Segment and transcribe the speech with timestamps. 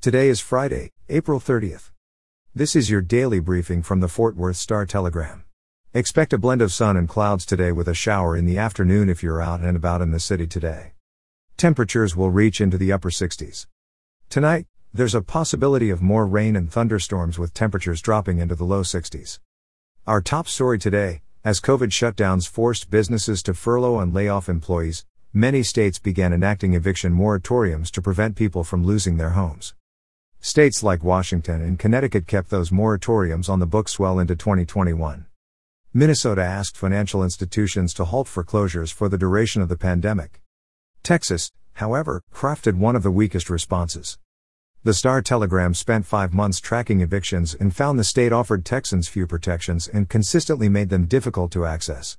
[0.00, 1.90] Today is Friday, April 30th.
[2.54, 5.44] This is your daily briefing from the Fort Worth Star Telegram.
[5.92, 9.22] Expect a blend of sun and clouds today with a shower in the afternoon if
[9.22, 10.94] you're out and about in the city today.
[11.58, 13.66] Temperatures will reach into the upper 60s.
[14.30, 18.80] Tonight, there's a possibility of more rain and thunderstorms with temperatures dropping into the low
[18.80, 19.38] 60s.
[20.06, 25.04] Our top story today as COVID shutdowns forced businesses to furlough and lay off employees,
[25.34, 29.74] many states began enacting eviction moratoriums to prevent people from losing their homes.
[30.42, 35.26] States like Washington and Connecticut kept those moratoriums on the books well into 2021.
[35.92, 40.40] Minnesota asked financial institutions to halt foreclosures for the duration of the pandemic.
[41.02, 44.18] Texas, however, crafted one of the weakest responses.
[44.82, 49.26] The Star Telegram spent five months tracking evictions and found the state offered Texans few
[49.26, 52.16] protections and consistently made them difficult to access.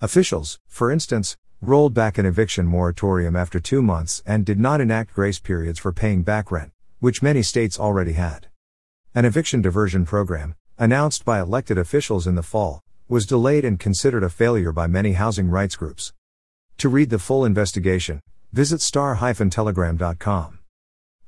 [0.00, 5.12] Officials, for instance, rolled back an eviction moratorium after two months and did not enact
[5.12, 8.46] grace periods for paying back rent, which many states already had.
[9.14, 14.22] An eviction diversion program, announced by elected officials in the fall, was delayed and considered
[14.22, 16.12] a failure by many housing rights groups.
[16.78, 18.20] To read the full investigation,
[18.52, 20.58] visit star-telegram.com.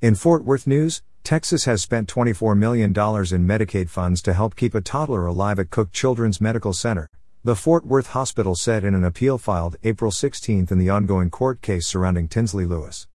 [0.01, 4.75] In Fort Worth news, Texas has spent $24 million in Medicaid funds to help keep
[4.75, 7.09] a toddler alive at Cook Children's Medical Center,
[7.45, 11.61] the Fort Worth Hospital said in an appeal filed April 16 in the ongoing court
[11.61, 13.09] case surrounding Tinsley Lewis.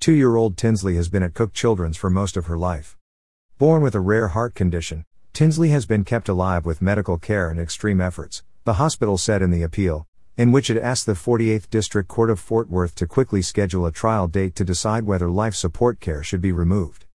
[0.00, 2.96] Two year old Tinsley has been at Cook Children's for most of her life.
[3.58, 7.58] Born with a rare heart condition, Tinsley has been kept alive with medical care and
[7.58, 12.08] extreme efforts, the hospital said in the appeal, in which it asked the 48th District
[12.08, 15.98] Court of Fort Worth to quickly schedule a trial date to decide whether life support
[15.98, 17.06] care should be removed.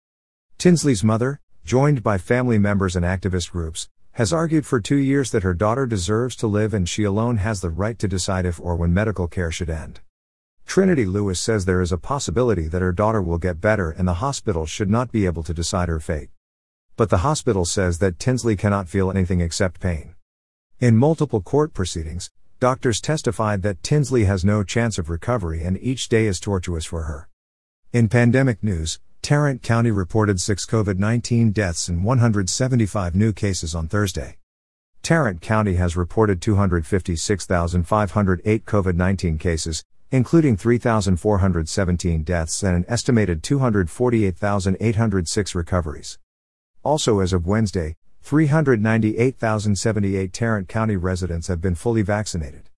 [0.58, 5.44] Tinsley's mother, joined by family members and activist groups, has argued for two years that
[5.44, 8.76] her daughter deserves to live and she alone has the right to decide if or
[8.76, 10.02] when medical care should end.
[10.74, 14.16] Trinity Lewis says there is a possibility that her daughter will get better and the
[14.16, 16.30] hospital should not be able to decide her fate.
[16.98, 20.16] But the hospital says that Tinsley cannot feel anything except pain.
[20.80, 26.10] In multiple court proceedings, doctors testified that Tinsley has no chance of recovery and each
[26.10, 27.30] day is tortuous for her.
[27.92, 33.88] In pandemic news, Tarrant County reported 6 COVID 19 deaths and 175 new cases on
[33.88, 34.38] Thursday.
[35.04, 45.56] Tarrant County has reported 256,508 COVID 19 cases, including 3,417 deaths and an estimated 248,806
[45.56, 46.20] recoveries.
[46.84, 52.70] Also, as of Wednesday, 398,078 Tarrant County residents have been fully vaccinated.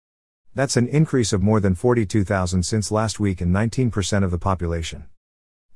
[0.55, 5.07] That's an increase of more than 42,000 since last week and 19% of the population.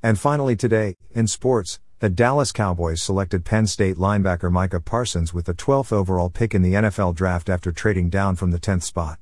[0.01, 5.47] And finally, today, in sports, the Dallas Cowboys selected Penn State linebacker Micah Parsons with
[5.47, 9.19] the 12th overall pick in the NFL draft after trading down from the 10th spot.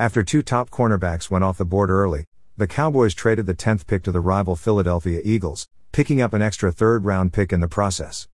[0.00, 2.24] After two top cornerbacks went off the board early,
[2.56, 6.72] the Cowboys traded the 10th pick to the rival Philadelphia Eagles, picking up an extra
[6.72, 8.26] third round pick in the process.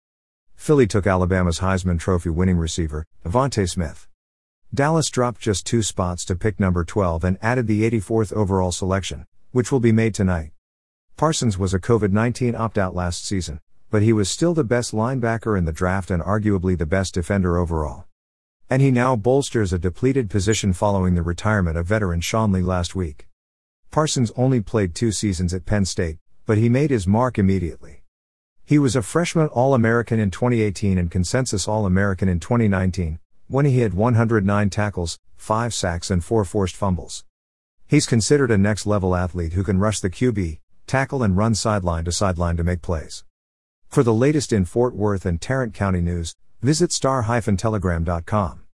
[0.55, 4.07] Philly took Alabama's Heisman Trophy winning receiver, DeVonta Smith.
[4.73, 9.27] Dallas dropped just two spots to pick number 12 and added the 84th overall selection,
[9.51, 10.53] which will be made tonight.
[11.17, 13.59] Parsons was a COVID 19 opt out last season,
[13.91, 17.59] but he was still the best linebacker in the draft and arguably the best defender
[17.59, 18.05] overall.
[18.69, 22.97] And he now bolsters a depleted position following the retirement of veteran Sean Lee last
[22.97, 23.29] week.
[23.93, 28.03] Parsons only played two seasons at Penn State, but he made his mark immediately.
[28.65, 33.65] He was a freshman All American in 2018 and consensus All American in 2019, when
[33.67, 37.25] he had 109 tackles, 5 sacks, and 4 forced fumbles.
[37.87, 42.05] He's considered a next level athlete who can rush the QB, tackle, and run sideline
[42.07, 43.23] to sideline to make plays.
[43.87, 48.66] For the latest in Fort Worth and Tarrant County news, visit star-telegram.com.